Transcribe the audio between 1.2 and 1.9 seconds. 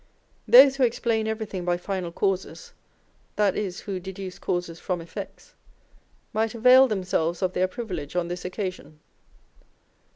everything by